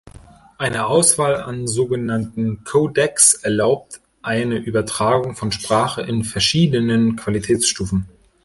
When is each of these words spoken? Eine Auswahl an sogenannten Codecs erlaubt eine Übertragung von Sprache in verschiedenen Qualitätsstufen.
Eine 0.57 0.87
Auswahl 0.87 1.35
an 1.35 1.67
sogenannten 1.67 2.63
Codecs 2.63 3.35
erlaubt 3.35 4.01
eine 4.23 4.55
Übertragung 4.57 5.35
von 5.35 5.51
Sprache 5.51 6.01
in 6.01 6.23
verschiedenen 6.23 7.17
Qualitätsstufen. 7.17 8.07